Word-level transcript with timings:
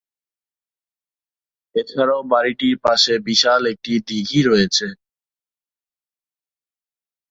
এছাড়াও 1.75 2.21
বাড়িটির 2.31 2.75
পাশে 2.85 3.13
বিশাল 3.27 3.61
একটি 3.73 3.91
দীঘি 4.07 4.41
রয়েছে। 4.43 4.87